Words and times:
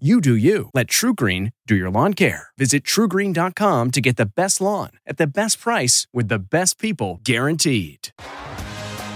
You 0.00 0.20
do 0.20 0.34
you. 0.34 0.70
Let 0.74 0.88
TruGreen 0.88 1.52
do 1.68 1.76
your 1.76 1.88
lawn 1.88 2.14
care. 2.14 2.48
Visit 2.58 2.82
trugreen.com 2.82 3.92
to 3.92 4.00
get 4.00 4.16
the 4.16 4.26
best 4.26 4.60
lawn 4.60 4.90
at 5.06 5.18
the 5.18 5.26
best 5.28 5.60
price 5.60 6.08
with 6.12 6.26
the 6.26 6.40
best 6.40 6.80
people 6.80 7.20
guaranteed. 7.22 8.08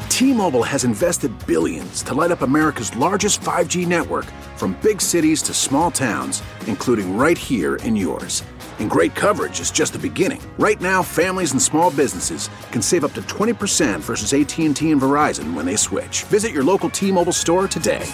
T-Mobile 0.09 0.63
has 0.63 0.85
invested 0.85 1.33
billions 1.49 2.01
to 2.05 2.15
light 2.15 2.31
up 2.31 2.43
America's 2.43 2.95
largest 2.95 3.41
5G 3.41 3.89
network 3.89 4.27
from 4.55 4.79
big 4.81 5.01
cities 5.01 5.43
to 5.43 5.53
small 5.53 5.91
towns, 5.91 6.45
including 6.69 7.19
right 7.19 7.39
here 7.39 7.77
in 7.83 7.97
yours. 7.97 8.45
And 8.79 8.89
great 8.89 9.17
coverage 9.17 9.59
is 9.59 9.73
just 9.73 9.95
the 9.95 9.99
beginning. 9.99 10.41
Right 10.61 10.81
now, 10.81 11.03
families 11.03 11.51
and 11.51 11.61
small 11.61 11.91
businesses 11.91 12.51
can 12.71 12.83
save 12.83 13.05
up 13.05 13.15
to 13.15 13.23
20% 13.23 13.99
versus 13.99 14.33
AT&T 14.33 14.91
and 14.93 15.01
Verizon 15.01 15.55
when 15.55 15.67
they 15.67 15.75
switch. 15.75 16.23
Visit 16.25 16.53
your 16.53 16.63
local 16.63 16.89
T-Mobile 16.89 17.33
store 17.33 17.67
today. 17.67 18.07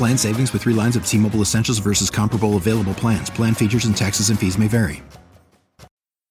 Plan 0.00 0.16
savings 0.16 0.54
with 0.54 0.62
three 0.62 0.72
lines 0.72 0.96
of 0.96 1.04
T 1.04 1.18
Mobile 1.18 1.42
Essentials 1.42 1.78
versus 1.78 2.08
comparable 2.08 2.56
available 2.56 2.94
plans. 2.94 3.28
Plan 3.28 3.52
features 3.52 3.84
and 3.84 3.94
taxes 3.94 4.30
and 4.30 4.38
fees 4.38 4.56
may 4.56 4.66
vary. 4.66 5.02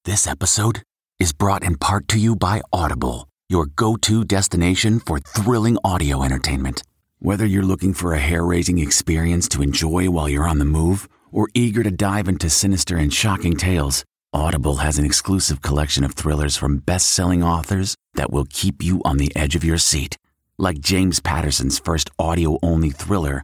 This 0.06 0.26
episode 0.26 0.82
is 1.20 1.34
brought 1.34 1.62
in 1.62 1.78
part 1.78 2.08
to 2.08 2.18
you 2.18 2.36
by 2.36 2.64
Audible, 2.74 3.28
your 3.48 3.68
go 3.68 3.96
to 3.98 4.24
destination 4.24 5.00
for 5.00 5.20
thrilling 5.20 5.78
audio 5.84 6.24
entertainment. 6.24 6.82
Whether 7.20 7.46
you're 7.46 7.62
looking 7.62 7.94
for 7.94 8.16
a 8.16 8.18
hair 8.18 8.44
raising 8.44 8.80
experience 8.80 9.48
to 9.50 9.62
enjoy 9.62 10.10
while 10.10 10.28
you're 10.28 10.50
on 10.50 10.58
the 10.58 10.66
move 10.66 11.08
or 11.32 11.48
eager 11.54 11.84
to 11.84 11.92
dive 11.92 12.28
into 12.28 12.50
sinister 12.50 12.98
and 12.98 13.14
shocking 13.14 13.56
tales, 13.56 14.04
Audible 14.34 14.78
has 14.78 14.98
an 14.98 15.06
exclusive 15.06 15.62
collection 15.62 16.04
of 16.04 16.14
thrillers 16.14 16.58
from 16.58 16.78
best 16.80 17.12
selling 17.12 17.44
authors 17.44 17.96
that 18.16 18.32
will 18.32 18.48
keep 18.50 18.82
you 18.82 19.00
on 19.06 19.18
the 19.18 19.32
edge 19.36 19.56
of 19.56 19.64
your 19.64 19.78
seat. 19.78 20.18
Like 20.58 20.80
James 20.80 21.20
Patterson's 21.20 21.78
first 21.78 22.10
audio 22.18 22.58
only 22.64 22.90
thriller, 22.90 23.44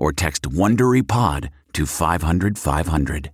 or 0.00 0.12
text 0.12 0.50
WonderyPod 0.50 1.50
to 1.74 1.86
500 1.86 2.58
500. 2.58 3.30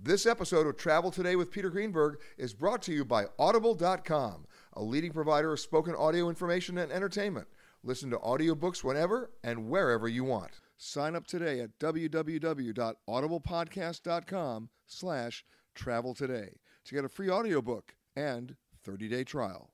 This 0.00 0.26
episode 0.26 0.66
of 0.66 0.76
Travel 0.76 1.10
Today 1.10 1.36
with 1.36 1.50
Peter 1.50 1.70
Greenberg 1.70 2.18
is 2.38 2.54
brought 2.54 2.82
to 2.82 2.92
you 2.92 3.04
by 3.04 3.26
Audible.com, 3.38 4.46
a 4.72 4.82
leading 4.82 5.12
provider 5.12 5.52
of 5.52 5.60
spoken 5.60 5.94
audio 5.94 6.28
information 6.28 6.78
and 6.78 6.90
entertainment. 6.90 7.46
Listen 7.82 8.10
to 8.10 8.18
audiobooks 8.18 8.82
whenever 8.82 9.30
and 9.44 9.68
wherever 9.68 10.08
you 10.08 10.24
want. 10.24 10.52
Sign 10.76 11.14
up 11.14 11.26
today 11.26 11.60
at 11.60 11.78
www.audiblepodcast.com 11.78 14.68
slash 14.86 15.44
travel 15.74 16.14
today 16.14 16.54
to 16.84 16.94
get 16.94 17.04
a 17.04 17.08
free 17.08 17.28
audiobook 17.28 17.94
and 18.16 18.56
30-day 18.86 19.24
trial. 19.24 19.70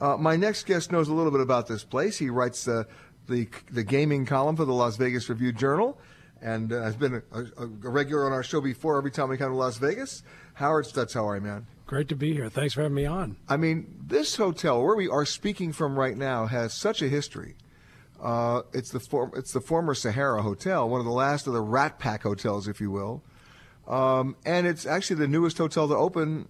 Uh, 0.00 0.16
my 0.16 0.36
next 0.36 0.66
guest 0.66 0.92
knows 0.92 1.08
a 1.08 1.14
little 1.14 1.32
bit 1.32 1.40
about 1.40 1.66
this 1.66 1.84
place. 1.84 2.18
He 2.18 2.30
writes 2.30 2.68
uh, 2.68 2.84
the 3.28 3.48
the 3.70 3.84
gaming 3.84 4.26
column 4.26 4.56
for 4.56 4.64
the 4.64 4.72
Las 4.72 4.96
Vegas 4.96 5.28
Review 5.28 5.52
Journal, 5.52 5.98
and 6.42 6.72
uh, 6.72 6.82
has 6.82 6.96
been 6.96 7.22
a, 7.32 7.38
a, 7.38 7.44
a, 7.64 7.66
regular 7.66 8.26
on 8.26 8.32
our 8.32 8.42
show 8.42 8.60
before. 8.60 8.98
Every 8.98 9.10
time 9.10 9.28
we 9.28 9.36
come 9.36 9.50
to 9.50 9.56
Las 9.56 9.78
Vegas, 9.78 10.22
Howard 10.54 10.86
Stutz, 10.86 11.14
how 11.14 11.28
are 11.28 11.36
you, 11.36 11.42
man? 11.42 11.66
Great 11.86 12.08
to 12.08 12.16
be 12.16 12.32
here. 12.32 12.48
Thanks 12.50 12.74
for 12.74 12.82
having 12.82 12.94
me 12.94 13.06
on. 13.06 13.36
I 13.48 13.56
mean, 13.56 13.94
this 14.06 14.36
hotel 14.36 14.82
where 14.82 14.96
we 14.96 15.08
are 15.08 15.24
speaking 15.24 15.72
from 15.72 15.98
right 15.98 16.16
now 16.16 16.46
has 16.46 16.74
such 16.74 17.00
a 17.00 17.08
history. 17.08 17.56
Uh, 18.20 18.62
it's 18.72 18.90
the 18.90 19.00
for, 19.00 19.30
it's 19.36 19.52
the 19.52 19.60
former 19.60 19.94
Sahara 19.94 20.42
Hotel, 20.42 20.88
one 20.88 21.00
of 21.00 21.06
the 21.06 21.12
last 21.12 21.46
of 21.46 21.52
the 21.52 21.60
Rat 21.60 21.98
Pack 21.98 22.24
hotels, 22.24 22.66
if 22.66 22.80
you 22.80 22.90
will, 22.90 23.22
um, 23.86 24.36
and 24.44 24.66
it's 24.66 24.84
actually 24.86 25.16
the 25.16 25.28
newest 25.28 25.56
hotel 25.56 25.86
to 25.88 25.94
open 25.94 26.48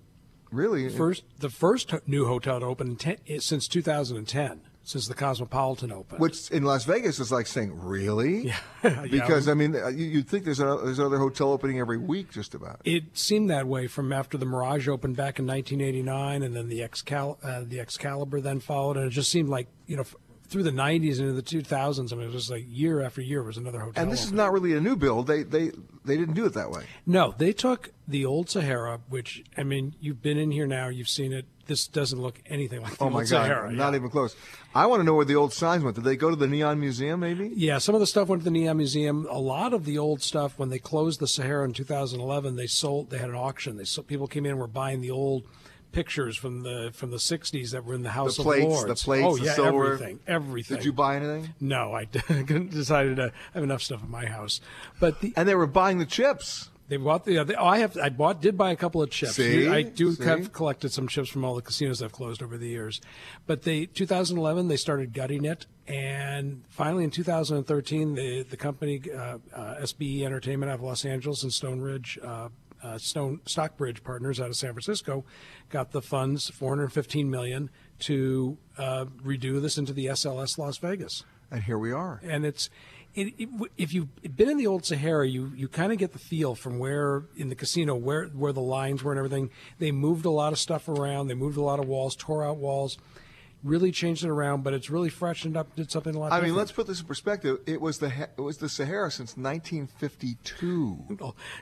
Really? 0.50 0.88
First, 0.88 1.24
the 1.38 1.50
first 1.50 1.92
new 2.06 2.26
hotel 2.26 2.60
to 2.60 2.66
open 2.66 2.96
ten, 2.96 3.18
since 3.40 3.68
2010, 3.68 4.62
since 4.88 5.06
the 5.06 5.14
Cosmopolitan 5.14 5.92
opened. 5.92 6.18
Which 6.18 6.50
in 6.50 6.64
Las 6.64 6.84
Vegas 6.84 7.20
is 7.20 7.30
like 7.30 7.46
saying, 7.46 7.78
really? 7.78 8.54
Yeah. 8.84 9.06
because 9.10 9.46
yeah. 9.46 9.52
I 9.52 9.54
mean, 9.54 9.74
you, 9.94 10.18
would 10.18 10.28
think 10.28 10.44
there's 10.44 10.60
another, 10.60 10.84
there's 10.84 11.00
another 11.00 11.18
hotel 11.18 11.52
opening 11.52 11.80
every 11.80 11.98
week, 11.98 12.30
just 12.30 12.54
about. 12.54 12.80
It 12.84 13.18
seemed 13.18 13.50
that 13.50 13.66
way 13.66 13.88
from 13.88 14.12
after 14.12 14.38
the 14.38 14.46
Mirage 14.46 14.88
opened 14.88 15.16
back 15.16 15.40
in 15.40 15.46
1989, 15.46 16.42
and 16.42 16.54
then 16.54 16.68
the 16.68 16.80
Excal- 16.80 17.38
uh, 17.42 17.64
the 17.66 17.80
Excalibur 17.80 18.40
then 18.40 18.60
followed, 18.60 18.96
and 18.96 19.06
it 19.06 19.10
just 19.10 19.32
seemed 19.32 19.48
like 19.48 19.66
you 19.86 19.96
know 19.96 20.04
through 20.48 20.62
the 20.62 20.70
90s 20.70 21.18
and 21.18 21.28
into 21.28 21.32
the 21.32 21.42
2000s. 21.42 22.12
I 22.12 22.16
mean, 22.16 22.28
it 22.28 22.32
was 22.32 22.50
like 22.50 22.64
year 22.66 23.02
after 23.02 23.20
year 23.20 23.42
was 23.42 23.56
another 23.56 23.80
hotel. 23.80 24.02
And 24.02 24.12
this 24.12 24.20
opening. 24.20 24.34
is 24.34 24.36
not 24.36 24.52
really 24.52 24.74
a 24.74 24.80
new 24.80 24.96
build. 24.96 25.26
They 25.26 25.42
they 25.42 25.72
they 26.04 26.16
didn't 26.16 26.34
do 26.34 26.46
it 26.46 26.54
that 26.54 26.70
way. 26.70 26.84
No, 27.04 27.34
they 27.36 27.52
took 27.52 27.90
the 28.06 28.24
old 28.24 28.48
Sahara, 28.48 29.00
which 29.08 29.44
I 29.56 29.64
mean, 29.64 29.94
you've 30.00 30.22
been 30.22 30.38
in 30.38 30.50
here 30.50 30.66
now, 30.66 30.88
you've 30.88 31.08
seen 31.08 31.32
it. 31.32 31.46
This 31.68 31.86
doesn't 31.86 32.20
look 32.20 32.40
anything 32.46 32.80
like 32.80 32.96
the 32.96 33.04
oh 33.04 33.10
my 33.10 33.20
old 33.20 33.30
God, 33.30 33.46
Sahara. 33.46 33.70
Not 33.70 33.90
yeah. 33.90 33.98
even 33.98 34.10
close. 34.10 34.34
I 34.74 34.86
want 34.86 35.00
to 35.00 35.04
know 35.04 35.14
where 35.14 35.24
the 35.24 35.36
old 35.36 35.52
signs 35.52 35.84
went. 35.84 35.94
Did 35.94 36.04
they 36.04 36.16
go 36.16 36.30
to 36.30 36.36
the 36.36 36.48
Neon 36.48 36.80
Museum, 36.80 37.20
maybe? 37.20 37.52
Yeah, 37.54 37.78
some 37.78 37.94
of 37.94 38.00
the 38.00 38.06
stuff 38.06 38.28
went 38.28 38.40
to 38.40 38.44
the 38.44 38.50
Neon 38.50 38.78
Museum. 38.78 39.26
A 39.30 39.38
lot 39.38 39.72
of 39.72 39.84
the 39.84 39.98
old 39.98 40.22
stuff, 40.22 40.58
when 40.58 40.70
they 40.70 40.78
closed 40.78 41.20
the 41.20 41.28
Sahara 41.28 41.64
in 41.64 41.74
2011, 41.74 42.56
they 42.56 42.66
sold. 42.66 43.10
They 43.10 43.18
had 43.18 43.28
an 43.28 43.36
auction. 43.36 43.76
They 43.76 43.84
people 44.02 44.26
came 44.26 44.46
in 44.46 44.52
and 44.52 44.60
were 44.60 44.66
buying 44.66 45.00
the 45.00 45.10
old 45.10 45.44
pictures 45.92 46.36
from 46.36 46.62
the 46.62 46.90
from 46.92 47.10
the 47.10 47.16
60s 47.16 47.70
that 47.70 47.84
were 47.84 47.94
in 47.94 48.02
the 48.02 48.10
House 48.10 48.36
the 48.36 48.42
plates, 48.42 48.64
of 48.64 48.70
Lords. 48.70 49.00
The 49.00 49.04
plates, 49.04 49.26
oh 49.26 49.36
yeah, 49.36 49.44
the 49.44 49.54
silver. 49.54 49.92
everything, 49.92 50.20
everything. 50.26 50.76
Did 50.76 50.86
you 50.86 50.92
buy 50.92 51.16
anything? 51.16 51.54
No, 51.60 51.94
I 51.94 52.04
decided 52.06 53.16
to 53.16 53.32
have 53.54 53.62
enough 53.62 53.82
stuff 53.82 54.02
in 54.02 54.10
my 54.10 54.26
house. 54.26 54.60
But 55.00 55.20
the, 55.20 55.32
and 55.36 55.48
they 55.48 55.54
were 55.54 55.66
buying 55.66 55.98
the 55.98 56.06
chips. 56.06 56.70
They 56.88 56.96
bought 56.96 57.26
the. 57.26 57.44
They, 57.44 57.54
oh, 57.54 57.66
I 57.66 57.78
have. 57.78 57.96
I 57.98 58.08
bought. 58.08 58.40
Did 58.40 58.56
buy 58.56 58.70
a 58.70 58.76
couple 58.76 59.02
of 59.02 59.10
chips. 59.10 59.34
See? 59.34 59.68
I 59.68 59.82
do 59.82 60.12
See? 60.12 60.24
have 60.24 60.52
collected 60.52 60.90
some 60.90 61.06
chips 61.06 61.28
from 61.28 61.44
all 61.44 61.54
the 61.54 61.62
casinos 61.62 62.02
I've 62.02 62.12
closed 62.12 62.42
over 62.42 62.56
the 62.56 62.68
years. 62.68 63.00
But 63.46 63.62
they 63.62 63.86
2011 63.86 64.68
they 64.68 64.76
started 64.76 65.12
gutting 65.12 65.44
it, 65.44 65.66
and 65.86 66.64
finally 66.70 67.04
in 67.04 67.10
2013 67.10 68.14
the 68.14 68.42
the 68.42 68.56
company 68.56 69.02
uh, 69.14 69.38
uh, 69.54 69.74
SBE 69.82 70.22
Entertainment 70.22 70.70
out 70.70 70.76
of 70.76 70.82
Los 70.82 71.04
Angeles 71.04 71.42
and 71.42 71.52
Stone 71.52 71.82
Ridge. 71.82 72.18
Uh, 72.22 72.48
uh, 72.82 72.98
Stone 72.98 73.40
Stockbridge 73.46 74.02
Partners 74.02 74.40
out 74.40 74.48
of 74.48 74.56
San 74.56 74.72
Francisco 74.72 75.24
got 75.70 75.92
the 75.92 76.02
funds, 76.02 76.50
415 76.50 77.30
million, 77.30 77.70
to 78.00 78.56
uh, 78.76 79.06
redo 79.24 79.60
this 79.60 79.78
into 79.78 79.92
the 79.92 80.06
SLS 80.06 80.58
Las 80.58 80.78
Vegas. 80.78 81.24
And 81.50 81.62
here 81.62 81.78
we 81.78 81.92
are. 81.92 82.20
And 82.22 82.44
it's 82.44 82.70
it, 83.14 83.34
it, 83.38 83.48
if 83.76 83.92
you've 83.92 84.08
been 84.36 84.50
in 84.50 84.58
the 84.58 84.66
old 84.66 84.84
Sahara, 84.84 85.26
you 85.26 85.52
you 85.56 85.66
kind 85.66 85.92
of 85.92 85.98
get 85.98 86.12
the 86.12 86.18
feel 86.18 86.54
from 86.54 86.78
where 86.78 87.24
in 87.36 87.48
the 87.48 87.54
casino 87.54 87.94
where 87.94 88.26
where 88.26 88.52
the 88.52 88.60
lines 88.60 89.02
were 89.02 89.12
and 89.12 89.18
everything. 89.18 89.50
They 89.78 89.90
moved 89.90 90.24
a 90.24 90.30
lot 90.30 90.52
of 90.52 90.58
stuff 90.58 90.88
around. 90.88 91.28
They 91.28 91.34
moved 91.34 91.56
a 91.56 91.62
lot 91.62 91.80
of 91.80 91.88
walls, 91.88 92.14
tore 92.14 92.44
out 92.44 92.58
walls 92.58 92.98
really 93.64 93.90
changed 93.90 94.24
it 94.24 94.30
around, 94.30 94.62
but 94.64 94.72
it's 94.74 94.88
really 94.90 95.08
freshened 95.08 95.56
up, 95.56 95.74
did 95.76 95.90
something 95.90 96.14
a 96.14 96.18
lot. 96.18 96.32
I 96.32 96.36
different. 96.36 96.52
mean, 96.52 96.58
let's 96.58 96.72
put 96.72 96.86
this 96.86 97.00
in 97.00 97.06
perspective. 97.06 97.58
It 97.66 97.80
was 97.80 97.98
the 97.98 98.28
it 98.36 98.40
was 98.40 98.58
the 98.58 98.68
Sahara 98.68 99.10
since 99.10 99.36
1952. 99.36 101.18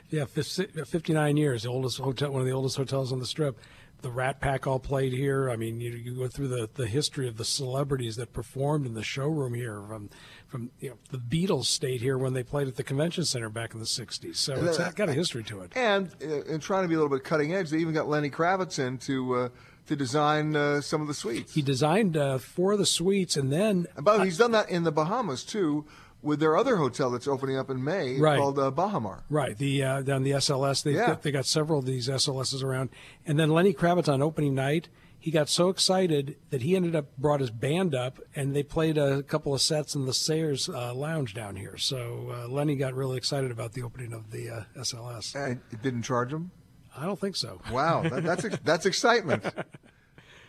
yeah, 0.09 0.25
59 0.25 1.37
years, 1.37 1.63
the 1.63 1.69
oldest 1.69 1.97
hotel, 1.99 2.31
one 2.31 2.41
of 2.41 2.47
the 2.47 2.53
oldest 2.53 2.77
hotels 2.77 3.11
on 3.11 3.19
the 3.19 3.25
Strip. 3.25 3.59
the 4.01 4.11
Rat 4.11 4.39
Pack 4.39 4.67
all 4.67 4.79
played 4.79 5.11
here. 5.11 5.49
I 5.49 5.55
mean, 5.55 5.81
you, 5.81 5.91
you 5.91 6.15
go 6.15 6.27
through 6.27 6.49
the, 6.49 6.69
the 6.75 6.85
history 6.85 7.27
of 7.27 7.37
the 7.37 7.45
celebrities 7.45 8.15
that 8.17 8.31
performed 8.31 8.85
in 8.85 8.93
the 8.93 9.03
showroom 9.03 9.53
here. 9.55 9.81
From 9.87 10.09
from 10.47 10.69
you 10.79 10.91
know 10.91 10.97
the 11.09 11.17
Beatles 11.17 11.65
stayed 11.65 12.01
here 12.01 12.17
when 12.17 12.33
they 12.33 12.43
played 12.43 12.67
at 12.67 12.75
the 12.75 12.83
convention 12.83 13.25
center 13.25 13.49
back 13.49 13.73
in 13.73 13.79
the 13.79 13.85
'60s. 13.87 14.35
So 14.35 14.53
it's 14.53 14.77
got 14.93 15.09
a 15.09 15.13
history 15.13 15.43
to 15.45 15.61
it. 15.61 15.71
And 15.75 16.09
uh, 16.23 16.43
in 16.43 16.59
trying 16.59 16.83
to 16.83 16.87
be 16.87 16.93
a 16.93 16.97
little 16.97 17.15
bit 17.15 17.23
cutting 17.23 17.53
edge, 17.53 17.69
they 17.71 17.79
even 17.79 17.93
got 17.93 18.07
Lenny 18.07 18.29
Kravitz 18.29 18.77
in 18.79 18.97
to. 18.99 19.35
Uh, 19.35 19.49
to 19.87 19.95
design 19.95 20.55
uh, 20.55 20.81
some 20.81 21.01
of 21.01 21.07
the 21.07 21.13
suites. 21.13 21.53
He 21.53 21.61
designed 21.61 22.15
uh, 22.15 22.37
four 22.37 22.73
of 22.73 22.79
the 22.79 22.85
suites, 22.85 23.35
and 23.35 23.51
then. 23.51 23.87
But 23.99 24.23
he's 24.23 24.37
done 24.37 24.51
that 24.51 24.69
in 24.69 24.83
the 24.83 24.91
Bahamas 24.91 25.43
too, 25.43 25.85
with 26.21 26.39
their 26.39 26.57
other 26.57 26.77
hotel 26.77 27.09
that's 27.09 27.27
opening 27.27 27.57
up 27.57 27.69
in 27.69 27.83
May 27.83 28.19
right. 28.19 28.37
called 28.37 28.59
uh, 28.59 28.71
Baha 28.71 28.99
Mar. 28.99 29.23
Right, 29.29 29.57
the 29.57 29.83
uh, 29.83 30.01
down 30.01 30.23
the 30.23 30.31
SLS. 30.31 30.83
They 30.83 30.91
yeah. 30.91 31.07
got, 31.07 31.21
they 31.23 31.31
got 31.31 31.45
several 31.45 31.79
of 31.79 31.85
these 31.85 32.07
SLSs 32.07 32.63
around, 32.63 32.89
and 33.25 33.39
then 33.39 33.49
Lenny 33.49 33.73
Kravitz 33.73 34.11
on 34.11 34.21
opening 34.21 34.55
night. 34.55 34.89
He 35.19 35.31
got 35.31 35.49
so 35.49 35.69
excited 35.69 36.37
that 36.51 36.61
he 36.61 36.75
ended 36.75 36.95
up 36.95 37.17
brought 37.17 37.39
his 37.39 37.49
band 37.49 37.95
up, 37.95 38.19
and 38.35 38.55
they 38.55 38.63
played 38.63 38.97
a 38.97 39.23
couple 39.23 39.53
of 39.53 39.61
sets 39.61 39.95
in 39.95 40.05
the 40.05 40.13
Sayers 40.13 40.69
uh, 40.69 40.93
Lounge 40.93 41.33
down 41.33 41.55
here. 41.55 41.75
So 41.75 42.31
uh, 42.31 42.47
Lenny 42.47 42.75
got 42.75 42.93
really 42.93 43.17
excited 43.17 43.49
about 43.51 43.73
the 43.73 43.81
opening 43.81 44.13
of 44.13 44.31
the 44.31 44.49
uh, 44.49 44.63
SLS. 44.77 45.35
And 45.35 45.59
it 45.71 45.81
didn't 45.81 46.03
charge 46.03 46.31
him. 46.31 46.51
I 46.97 47.05
don't 47.05 47.19
think 47.19 47.35
so. 47.35 47.61
Wow, 47.71 48.03
that, 48.03 48.23
that's 48.23 48.57
that's 48.59 48.85
excitement, 48.91 49.45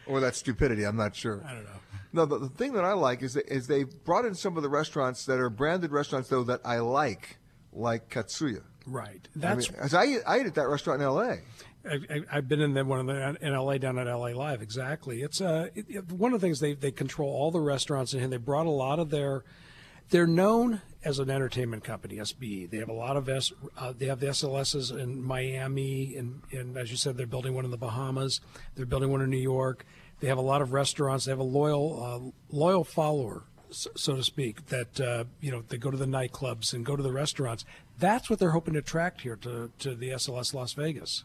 or 0.06 0.20
that's 0.20 0.38
stupidity. 0.38 0.84
I'm 0.84 0.96
not 0.96 1.14
sure. 1.14 1.42
I 1.46 1.52
don't 1.52 1.64
know. 1.64 1.70
No, 2.12 2.24
the, 2.24 2.38
the 2.38 2.48
thing 2.48 2.72
that 2.72 2.84
I 2.84 2.94
like 2.94 3.22
is 3.22 3.34
that, 3.34 3.46
is 3.48 3.66
they've 3.66 3.88
brought 4.04 4.24
in 4.24 4.34
some 4.34 4.56
of 4.56 4.62
the 4.62 4.68
restaurants 4.68 5.26
that 5.26 5.38
are 5.38 5.50
branded 5.50 5.92
restaurants 5.92 6.28
though 6.28 6.44
that 6.44 6.60
I 6.64 6.78
like, 6.78 7.38
like 7.72 8.08
Katsuya. 8.08 8.62
Right. 8.86 9.28
That's 9.36 9.70
I, 9.94 10.06
mean, 10.06 10.20
I, 10.26 10.36
I 10.36 10.40
eat 10.40 10.46
at 10.46 10.54
that 10.54 10.68
restaurant 10.68 11.02
in 11.02 11.06
L.A. 11.06 11.40
I, 11.88 12.22
have 12.30 12.48
been 12.48 12.60
in 12.60 12.74
the, 12.74 12.84
one 12.84 13.00
of 13.00 13.06
the 13.06 13.36
in 13.40 13.54
LA 13.54 13.78
down 13.78 13.98
at 13.98 14.06
LA 14.06 14.28
Live. 14.28 14.62
Exactly. 14.62 15.22
It's 15.22 15.40
uh, 15.40 15.68
it, 15.74 16.10
one 16.10 16.32
of 16.32 16.40
the 16.40 16.46
things 16.46 16.60
they 16.60 16.74
they 16.74 16.90
control 16.90 17.30
all 17.30 17.50
the 17.50 17.60
restaurants 17.60 18.14
in, 18.14 18.22
and 18.22 18.32
they 18.32 18.36
brought 18.36 18.66
a 18.66 18.70
lot 18.70 18.98
of 18.98 19.10
their. 19.10 19.44
They're 20.10 20.26
known 20.26 20.80
as 21.04 21.18
an 21.18 21.30
entertainment 21.30 21.84
company, 21.84 22.16
SBE. 22.16 22.70
They 22.70 22.78
have 22.78 22.88
a 22.88 22.94
lot 22.94 23.16
of 23.16 23.28
S. 23.28 23.52
Uh, 23.76 23.92
they 23.96 24.06
have 24.06 24.20
the 24.20 24.28
SLSs 24.28 24.96
in 24.98 25.22
Miami, 25.22 26.16
and, 26.16 26.42
and 26.50 26.76
as 26.76 26.90
you 26.90 26.96
said, 26.96 27.16
they're 27.16 27.26
building 27.26 27.54
one 27.54 27.64
in 27.64 27.70
the 27.70 27.76
Bahamas. 27.76 28.40
They're 28.74 28.86
building 28.86 29.10
one 29.10 29.20
in 29.20 29.30
New 29.30 29.36
York. 29.36 29.84
They 30.20 30.28
have 30.28 30.38
a 30.38 30.42
lot 30.42 30.62
of 30.62 30.72
restaurants. 30.72 31.26
They 31.26 31.32
have 31.32 31.38
a 31.38 31.44
loyal 31.44 32.02
uh, 32.02 32.54
loyal 32.54 32.84
follower, 32.84 33.44
so, 33.70 33.90
so, 33.94 34.16
to 34.16 34.24
speak, 34.24 34.66
that 34.66 35.00
uh, 35.00 35.24
you 35.40 35.52
know 35.52 35.62
they 35.68 35.76
go 35.76 35.90
to 35.90 35.96
the 35.96 36.06
nightclubs 36.06 36.72
and 36.72 36.84
go 36.84 36.96
to 36.96 37.02
the 37.02 37.12
restaurants. 37.12 37.64
That's 37.98 38.28
what 38.28 38.38
they're 38.38 38.50
hoping 38.50 38.74
to 38.74 38.80
attract 38.80 39.20
here 39.20 39.36
to, 39.36 39.70
to 39.78 39.94
the 39.94 40.10
SLS 40.10 40.54
Las 40.54 40.72
Vegas. 40.72 41.24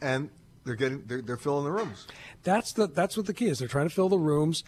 And 0.00 0.30
they're 0.64 0.74
getting 0.74 1.04
they're, 1.06 1.22
they're 1.22 1.36
filling 1.36 1.64
the 1.64 1.70
rooms. 1.70 2.06
That's 2.42 2.72
the 2.72 2.88
that's 2.88 3.16
what 3.16 3.26
the 3.26 3.34
key 3.34 3.46
is. 3.46 3.60
They're 3.60 3.68
trying 3.68 3.88
to 3.88 3.94
fill 3.94 4.08
the 4.08 4.18
rooms. 4.18 4.64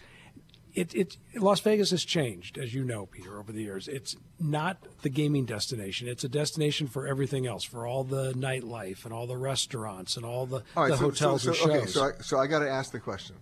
It, 0.77 0.93
it 0.93 1.17
Las 1.35 1.59
Vegas 1.61 1.89
has 1.89 2.03
changed, 2.03 2.57
as 2.57 2.73
you 2.73 2.83
know, 2.83 3.07
Peter, 3.07 3.39
over 3.39 3.51
the 3.51 3.63
years. 3.63 3.87
It's 3.87 4.15
not 4.39 4.77
the 5.01 5.09
gaming 5.09 5.45
destination. 5.45 6.07
It's 6.07 6.23
a 6.23 6.29
destination 6.29 6.87
for 6.87 7.07
everything 7.07 7.47
else, 7.47 7.63
for 7.63 7.87
all 7.87 8.03
the 8.03 8.33
nightlife 8.33 9.03
and 9.03 9.13
all 9.13 9.25
the 9.25 9.37
restaurants 9.37 10.17
and 10.17 10.25
all 10.25 10.45
the, 10.45 10.63
all 10.75 10.83
right, 10.83 10.91
the 10.91 10.97
so, 10.97 11.03
hotels 11.05 11.41
so, 11.41 11.53
so, 11.53 11.63
and 11.63 11.71
shows. 11.73 11.81
Okay, 11.81 11.91
so 11.91 12.03
I, 12.03 12.21
so 12.21 12.37
I 12.37 12.47
got 12.47 12.59
to 12.59 12.69
ask 12.69 12.91
the 12.91 12.99
question 12.99 13.35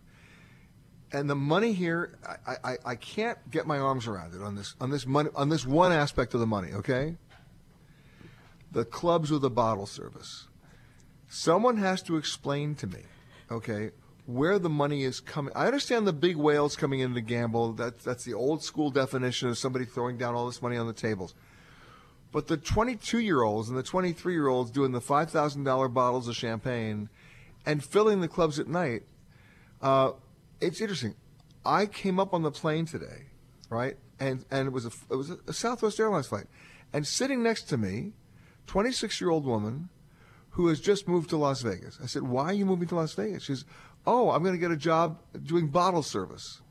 and 1.11 1.29
the 1.29 1.35
money 1.35 1.73
here, 1.73 2.17
I, 2.45 2.55
I, 2.63 2.77
I 2.85 2.95
can't 2.95 3.37
get 3.49 3.65
my 3.65 3.79
arms 3.79 4.07
around 4.07 4.35
it 4.35 4.41
on 4.41 4.55
this 4.55 4.75
on 4.81 4.89
this 4.89 5.05
money 5.05 5.29
on 5.35 5.49
this 5.49 5.65
one 5.65 5.91
aspect 5.91 6.33
of 6.33 6.39
the 6.39 6.47
money. 6.47 6.73
Okay, 6.73 7.15
the 8.71 8.85
clubs 8.85 9.31
with 9.31 9.41
the 9.41 9.49
bottle 9.49 9.85
service. 9.85 10.47
Someone 11.27 11.77
has 11.77 12.01
to 12.03 12.17
explain 12.17 12.75
to 12.75 12.87
me, 12.87 13.01
okay, 13.51 13.91
where 14.25 14.57
the 14.57 14.69
money 14.69 15.03
is 15.03 15.19
coming. 15.19 15.53
I 15.55 15.67
understand 15.67 16.07
the 16.07 16.13
big 16.13 16.35
whales 16.35 16.75
coming 16.75 16.99
in 16.99 17.13
to 17.13 17.21
gamble. 17.21 17.73
That's 17.73 18.03
that's 18.03 18.23
the 18.23 18.33
old 18.33 18.63
school 18.63 18.89
definition 18.89 19.49
of 19.49 19.57
somebody 19.57 19.85
throwing 19.85 20.17
down 20.17 20.35
all 20.35 20.45
this 20.47 20.61
money 20.61 20.77
on 20.77 20.87
the 20.87 20.93
tables. 20.93 21.35
But 22.31 22.47
the 22.47 22.57
22 22.57 23.19
year 23.19 23.43
olds 23.43 23.69
and 23.69 23.77
the 23.77 23.83
23 23.83 24.33
year 24.33 24.47
olds 24.47 24.71
doing 24.71 24.91
the 24.91 24.99
$5,000 24.99 25.93
bottles 25.93 26.27
of 26.27 26.35
champagne 26.35 27.09
and 27.65 27.83
filling 27.83 28.19
the 28.19 28.27
clubs 28.27 28.59
at 28.59 28.67
night. 28.67 29.03
Uh, 29.81 30.11
it's 30.59 30.81
interesting. 30.81 31.15
I 31.65 31.85
came 31.85 32.19
up 32.19 32.33
on 32.33 32.41
the 32.41 32.51
plane 32.51 32.85
today, 32.85 33.27
right? 33.69 33.97
And 34.19 34.45
and 34.51 34.67
it 34.67 34.71
was 34.71 34.85
a 34.85 34.91
it 35.09 35.15
was 35.15 35.29
a 35.29 35.53
Southwest 35.53 35.99
Airlines 35.99 36.27
flight, 36.27 36.47
and 36.93 37.05
sitting 37.05 37.43
next 37.43 37.63
to 37.63 37.77
me, 37.77 38.13
26 38.67 39.19
year 39.19 39.29
old 39.29 39.45
woman, 39.45 39.89
who 40.51 40.67
has 40.67 40.79
just 40.79 41.07
moved 41.07 41.29
to 41.31 41.37
Las 41.37 41.61
Vegas. 41.61 41.99
I 42.01 42.05
said, 42.05 42.23
"Why 42.23 42.45
are 42.45 42.53
you 42.53 42.65
moving 42.65 42.87
to 42.89 42.95
Las 42.95 43.13
Vegas?" 43.13 43.43
She 43.43 43.55
says, 43.55 43.65
"Oh, 44.05 44.31
I'm 44.31 44.43
going 44.43 44.55
to 44.55 44.59
get 44.59 44.71
a 44.71 44.77
job 44.77 45.19
doing 45.43 45.67
bottle 45.67 46.03
service." 46.03 46.61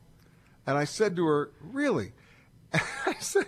And 0.67 0.77
I 0.77 0.83
said 0.85 1.15
to 1.15 1.25
her, 1.25 1.51
"Really?" 1.61 2.13
I 2.73 3.15
said, 3.19 3.47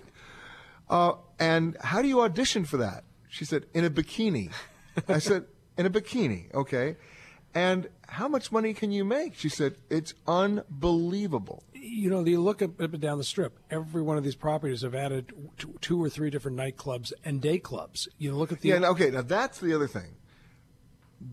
uh, 0.89 1.13
"And 1.39 1.77
how 1.81 2.01
do 2.01 2.07
you 2.07 2.21
audition 2.21 2.65
for 2.65 2.77
that?" 2.77 3.03
She 3.29 3.45
said, 3.45 3.65
"In 3.73 3.85
a 3.85 3.89
bikini." 3.89 4.51
I 5.07 5.19
said, 5.19 5.45
"In 5.77 5.85
a 5.85 5.89
bikini, 5.89 6.53
okay." 6.53 6.97
And 7.53 7.89
how 8.07 8.27
much 8.27 8.51
money 8.51 8.73
can 8.73 8.91
you 8.91 9.03
make? 9.03 9.33
She 9.33 9.49
said, 9.49 9.77
it's 9.89 10.13
unbelievable. 10.27 11.63
You 11.73 12.09
know, 12.09 12.23
you 12.23 12.39
look 12.39 12.61
up, 12.61 12.79
up 12.79 12.93
and 12.93 13.01
down 13.01 13.17
the 13.17 13.23
strip, 13.23 13.57
every 13.71 14.01
one 14.01 14.17
of 14.17 14.23
these 14.23 14.35
properties 14.35 14.81
have 14.81 14.93
added 14.93 15.33
two 15.81 16.03
or 16.03 16.09
three 16.09 16.29
different 16.29 16.57
nightclubs 16.57 17.13
and 17.25 17.41
day 17.41 17.57
clubs. 17.57 18.07
You 18.17 18.35
look 18.35 18.51
at 18.51 18.61
the. 18.61 18.69
Yeah, 18.69 18.89
okay, 18.89 19.09
now 19.09 19.23
that's 19.23 19.59
the 19.59 19.73
other 19.73 19.87
thing. 19.87 20.17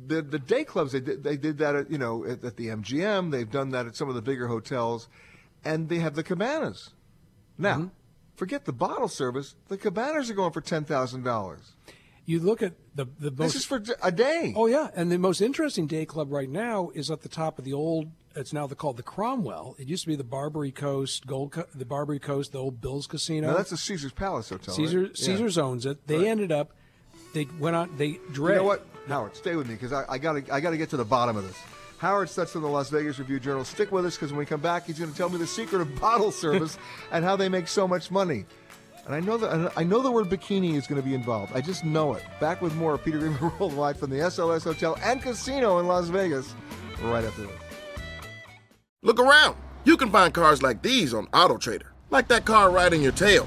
The, 0.06 0.22
the 0.22 0.38
day 0.38 0.64
clubs, 0.64 0.92
they 0.92 1.00
did, 1.00 1.22
they 1.22 1.36
did 1.36 1.58
that 1.58 1.74
at, 1.74 1.90
you 1.90 1.98
know, 1.98 2.24
at, 2.24 2.44
at 2.44 2.56
the 2.56 2.68
MGM. 2.68 3.30
They've 3.30 3.50
done 3.50 3.70
that 3.70 3.86
at 3.86 3.96
some 3.96 4.08
of 4.08 4.14
the 4.14 4.22
bigger 4.22 4.48
hotels. 4.48 5.08
And 5.64 5.88
they 5.88 5.98
have 5.98 6.14
the 6.14 6.22
cabanas. 6.22 6.90
Now, 7.56 7.74
mm-hmm. 7.76 7.86
forget 8.36 8.64
the 8.64 8.72
bottle 8.72 9.08
service. 9.08 9.54
The 9.68 9.78
cabanas 9.78 10.30
are 10.30 10.34
going 10.34 10.52
for 10.52 10.60
$10,000. 10.60 11.58
You 12.26 12.40
look 12.40 12.62
at 12.62 12.72
the 12.94 13.06
the 13.18 13.30
most. 13.30 13.38
This 13.38 13.56
is 13.56 13.64
for 13.66 13.82
a 14.02 14.10
day. 14.10 14.54
Oh 14.56 14.66
yeah, 14.66 14.88
and 14.94 15.12
the 15.12 15.18
most 15.18 15.42
interesting 15.42 15.86
day 15.86 16.06
club 16.06 16.32
right 16.32 16.48
now 16.48 16.90
is 16.94 17.10
at 17.10 17.20
the 17.20 17.28
top 17.28 17.58
of 17.58 17.64
the 17.64 17.74
old. 17.74 18.10
It's 18.34 18.52
now 18.52 18.66
called 18.66 18.96
the 18.96 19.02
Cromwell. 19.02 19.76
It 19.78 19.88
used 19.88 20.04
to 20.04 20.08
be 20.08 20.16
the 20.16 20.24
Barbary 20.24 20.72
Coast 20.72 21.26
Gold, 21.26 21.54
the 21.74 21.84
Barbary 21.84 22.18
Coast, 22.18 22.52
the 22.52 22.58
old 22.58 22.80
Bills 22.80 23.06
Casino. 23.06 23.48
Now 23.48 23.56
that's 23.56 23.72
a 23.72 23.76
Caesar's 23.76 24.12
Palace 24.12 24.48
hotel. 24.48 24.74
Caesar 24.74 25.02
right? 25.02 25.16
Caesar's 25.16 25.56
yeah. 25.56 25.62
owns 25.62 25.86
it. 25.86 26.06
They 26.06 26.18
right. 26.18 26.28
ended 26.28 26.50
up. 26.50 26.72
They 27.34 27.46
went 27.58 27.76
on. 27.76 27.94
They 27.98 28.20
dread. 28.32 28.54
You 28.54 28.62
know 28.62 28.68
what, 28.68 28.86
Howard? 29.08 29.36
Stay 29.36 29.56
with 29.56 29.68
me 29.68 29.74
because 29.74 29.92
I 29.92 30.16
got 30.16 30.32
to 30.32 30.54
I 30.54 30.60
got 30.60 30.70
to 30.70 30.78
get 30.78 30.88
to 30.90 30.96
the 30.96 31.04
bottom 31.04 31.36
of 31.36 31.46
this. 31.46 31.58
Howard 31.98 32.28
Stutz 32.28 32.50
from 32.50 32.62
the 32.62 32.68
Las 32.68 32.90
Vegas 32.90 33.18
Review 33.18 33.40
Journal. 33.40 33.64
Stick 33.64 33.92
with 33.92 34.06
us 34.06 34.16
because 34.16 34.30
when 34.30 34.38
we 34.38 34.46
come 34.46 34.60
back, 34.60 34.86
he's 34.86 34.98
going 34.98 35.10
to 35.10 35.16
tell 35.16 35.28
me 35.28 35.38
the 35.38 35.46
secret 35.46 35.80
of 35.80 36.00
bottle 36.00 36.30
service 36.30 36.78
and 37.12 37.24
how 37.24 37.36
they 37.36 37.48
make 37.48 37.68
so 37.68 37.86
much 37.86 38.10
money. 38.10 38.46
And 39.06 39.14
I 39.14 39.20
know 39.20 39.36
that 39.36 39.72
I 39.76 39.82
know 39.84 40.00
the 40.00 40.10
word 40.10 40.26
bikini 40.26 40.74
is 40.74 40.86
going 40.86 41.00
to 41.00 41.06
be 41.06 41.14
involved. 41.14 41.52
I 41.54 41.60
just 41.60 41.84
know 41.84 42.14
it. 42.14 42.22
Back 42.40 42.62
with 42.62 42.74
more 42.76 42.96
Peter 42.96 43.18
Greenberg 43.18 43.52
Worldwide 43.60 43.98
from 43.98 44.10
the 44.10 44.16
SLS 44.16 44.64
Hotel 44.64 44.96
and 45.02 45.20
Casino 45.20 45.78
in 45.78 45.86
Las 45.86 46.08
Vegas 46.08 46.54
right 47.02 47.24
after 47.24 47.42
this. 47.42 47.60
Look 49.02 49.20
around. 49.20 49.56
You 49.84 49.96
can 49.96 50.10
find 50.10 50.32
cars 50.32 50.62
like 50.62 50.82
these 50.82 51.12
on 51.12 51.26
AutoTrader, 51.28 51.88
like 52.10 52.28
that 52.28 52.46
car 52.46 52.70
riding 52.70 53.02
your 53.02 53.12
tail. 53.12 53.46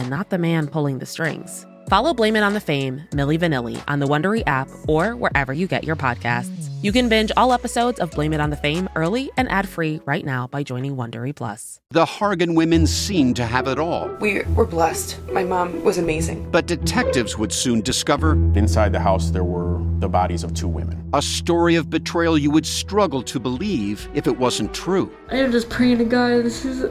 and 0.00 0.08
not 0.08 0.30
the 0.30 0.38
man 0.38 0.66
pulling 0.66 0.98
the 0.98 1.06
strings? 1.06 1.66
Follow 1.88 2.14
Blame 2.14 2.36
It 2.36 2.42
on 2.42 2.54
the 2.54 2.60
Fame, 2.60 3.02
Milli 3.10 3.36
Vanilli, 3.38 3.82
on 3.88 3.98
the 3.98 4.06
Wondery 4.06 4.42
app 4.46 4.68
or 4.88 5.14
wherever 5.16 5.52
you 5.52 5.66
get 5.66 5.84
your 5.84 5.96
podcasts. 5.96 6.68
You 6.82 6.92
can 6.92 7.08
binge 7.08 7.32
all 7.36 7.52
episodes 7.52 7.98
of 8.00 8.12
Blame 8.12 8.32
It 8.32 8.40
on 8.40 8.48
the 8.50 8.56
Fame 8.56 8.88
early 8.94 9.30
and 9.36 9.50
ad-free 9.50 10.00
right 10.06 10.24
now 10.24 10.46
by 10.46 10.62
joining 10.62 10.96
Wondery 10.96 11.34
Plus. 11.34 11.80
The 11.90 12.06
Hargan 12.06 12.54
women 12.54 12.86
seemed 12.86 13.36
to 13.36 13.44
have 13.44 13.66
it 13.66 13.78
all. 13.78 14.08
We 14.20 14.42
were 14.54 14.64
blessed. 14.64 15.18
My 15.32 15.42
mom 15.44 15.82
was 15.82 15.98
amazing. 15.98 16.50
But 16.50 16.66
detectives 16.66 17.36
would 17.36 17.52
soon 17.52 17.80
discover 17.80 18.32
inside 18.54 18.92
the 18.92 19.00
house 19.00 19.30
there 19.30 19.44
were 19.44 19.84
the 19.98 20.08
bodies 20.08 20.44
of 20.44 20.54
two 20.54 20.68
women. 20.68 21.10
A 21.12 21.20
story 21.20 21.74
of 21.74 21.90
betrayal 21.90 22.38
you 22.38 22.50
would 22.52 22.66
struggle 22.66 23.22
to 23.24 23.40
believe 23.40 24.08
if 24.14 24.26
it 24.26 24.38
wasn't 24.38 24.72
true. 24.72 25.12
I 25.30 25.36
am 25.36 25.50
just 25.50 25.68
praying 25.68 25.98
to 25.98 26.04
God 26.04 26.44
this 26.44 26.64
is 26.64 26.84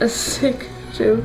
a 0.00 0.08
sick 0.08 0.68
joke. 0.94 1.24